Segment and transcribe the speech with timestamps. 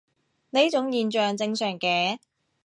[0.49, 2.17] 呢種現象正常嘅